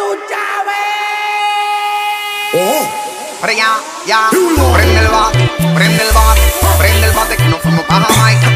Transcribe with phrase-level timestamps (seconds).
[0.00, 0.82] tu llave.
[2.54, 2.88] Oh.
[3.40, 3.70] Pero ya,
[4.06, 4.30] ya,
[4.74, 6.40] prende el bate, prende el bate,
[6.78, 8.49] prende el bate que nos fuimos pa' Jamaica.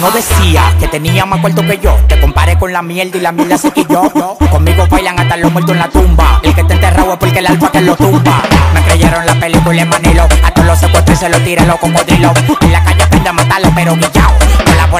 [0.00, 1.96] Tú no decías que tenía más cuarto que yo.
[2.08, 4.02] Te comparé con la mierda y la mierda se quilló.
[4.50, 6.40] Conmigo bailan hasta los muertos en la tumba.
[6.42, 8.42] El que está enterrado es porque el alfa que lo tumba.
[8.74, 10.26] Me creyeron la película en Manilo.
[10.42, 12.32] A todos los secuestros se los tiran los cocodrilos.
[12.60, 14.29] En la calle aprende a matarlo, pero guillao.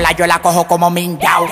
[0.00, 1.46] Bola yo la cojo como mingyao.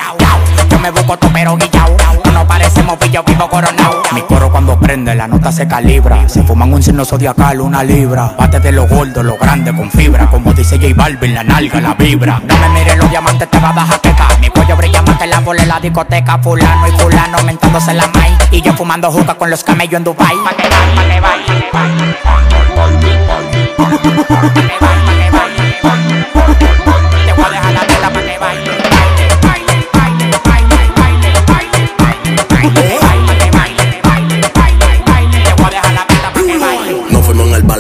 [0.71, 1.95] Yo me busco todo, pero guillao.
[2.33, 4.03] No parecemos pillo vivo coronao.
[4.13, 6.27] Mi coro cuando prende, la nota se calibra.
[6.31, 8.33] Se fuman un signo zodiacal, una libra.
[8.39, 10.31] Bate de lo gordo, lo grande con fibra.
[10.31, 12.41] Como dice J Balvin, la nalga, la vibra.
[12.43, 14.29] No me mires los diamantes, te va a dar jaqueca.
[14.41, 16.39] Mi cuello brilla más que la bola en la discoteca.
[16.39, 18.39] Fulano y fulano mentándose la maíz.
[18.51, 20.37] Y yo fumando juca con los camellos en Dubai.
[20.43, 25.28] Pa' que baile, pa' que baile, pa' que baile, pa' que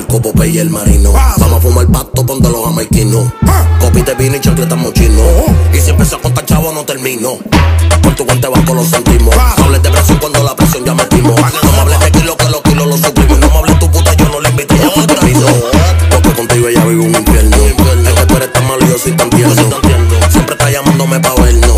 [0.09, 1.13] barco, Popeye y el marino.
[1.13, 3.33] Vamos a fumar pasto con todos los jamaiquinos.
[3.81, 5.23] Copite vino y chancleta mochino.
[5.73, 7.39] Y si empezó a contar chavo, no termino.
[8.03, 9.35] Por tu cuenta de banco lo sentimos.
[9.37, 11.35] No hables de presión cuando la presión ya metimos.
[11.63, 13.39] No me hables de kilo que los kilos los suprimos.
[13.39, 15.47] No me hables tu puta, yo no le invito, ya fue termino.
[16.11, 17.57] Porque contigo ella vive un infierno.
[17.57, 19.55] Es que tú eres tan malo y yo soy tan tierno.
[20.31, 21.77] Siempre está llamándome pa' vernos.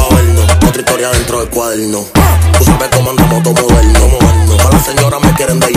[0.67, 2.05] Otra historia dentro del cuaderno.
[2.59, 4.19] Tú sabes cómo andamos todo moderno.
[4.67, 5.73] A la señora me quieren de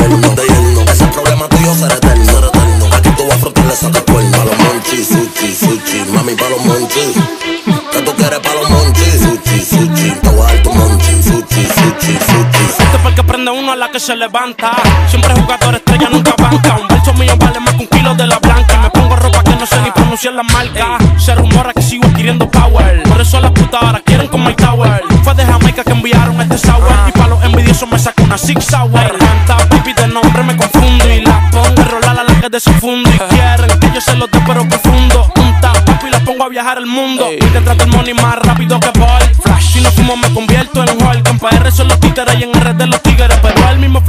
[13.43, 14.71] Prende uno a la que se levanta.
[15.09, 16.77] Siempre jugador estrella, nunca banca.
[16.79, 18.77] Un verso mío vale más que un kilo de la blanca.
[18.77, 20.97] Me pongo ropa que no sé ni pronunciar la marca.
[21.17, 23.03] Se rumora que sigo adquiriendo power.
[23.03, 25.03] Por eso las putas ahora quieren con my tower.
[25.25, 26.89] Fue de Jamaica que enviaron este sour.
[27.09, 29.17] Y pa' los envidiosos me saco una six sour.
[29.17, 31.13] Tanta pipi de nombre me confundo.
[31.13, 33.09] Y la pongo a rolar a la que de su fundo.
[33.09, 35.33] Y quieren que yo se los dé, pero confundo.
[35.35, 37.27] Un papi la pongo a viajar el mundo.
[37.33, 39.21] Y te trata el money más rápido que Paul.
[39.41, 39.73] Flash.
[39.73, 41.27] Si no fumo, me convierto en Hulk.
[41.27, 43.02] En PR son los títeres y en RD los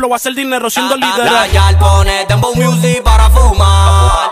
[0.05, 1.33] flow hace el dinero siendo líder.
[1.33, 4.31] La Yal pone Dembow Music para fumar.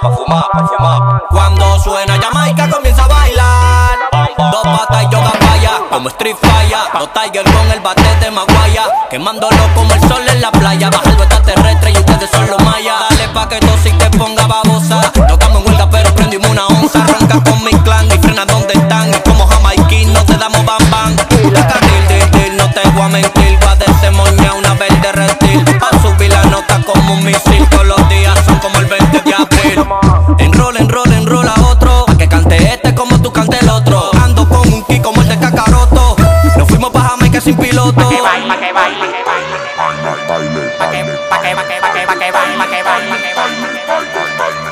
[1.30, 3.98] Cuando suena Jamaica comienza a bailar.
[4.36, 6.76] Dos patas y yoga falla, como Street Fire.
[6.98, 8.84] Dos Tiger con el batete maguaya.
[9.10, 10.90] Quemándolo como el sol en la playa.
[10.90, 12.94] Bajando extraterrestre y ustedes son los mayas.
[13.10, 15.12] Dale pa' que tú si te ponga babosa.
[15.16, 16.66] No estamos en huelga, pero prendimos una
[26.84, 27.68] como un misil.
[27.70, 29.84] Todos los días son como el 20 de abril.
[30.38, 32.04] Enrola, enrola, enrola otro.
[32.06, 34.10] Pa' que cante este como tú cante el otro.
[34.22, 36.16] Ando con un ki como el de Kakaroto.
[36.56, 37.92] Nos fuimos pa' Jamaica sin piloto.
[37.92, 39.06] Pa' que baile, pa' que baile,
[40.78, 43.18] pa' que pa' que, pa' que, pa' que, pa' que baile, pa' que baile, pa'
[43.18, 43.66] que baile.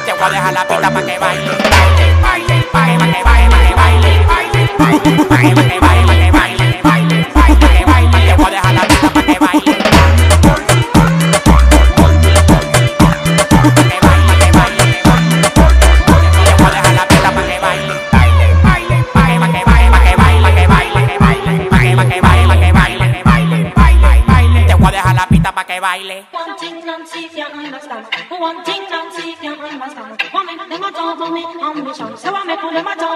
[0.05, 1.51] Te voy a dejar la pista pa' que baile.
[1.71, 5.37] Baile, baile, pa' que, pa' que baile, pa' que baile, baile, baile, pa' que, pa'
[5.39, 6.20] que baile, pa' que baile,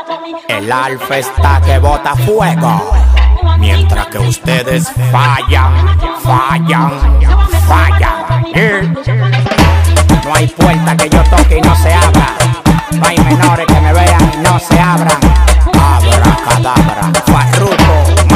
[0.07, 0.35] to me.
[0.49, 2.81] El alfa está que bota fuego.
[3.59, 6.93] Mientras que ustedes fallan, fallan,
[7.69, 8.95] fallan.
[10.25, 12.35] No hay puerta que yo toque y no se abra.
[12.93, 15.19] No hay menores que me vean y no se abran.
[15.75, 17.13] Abra cadabra.
[17.27, 18.34] Farruko,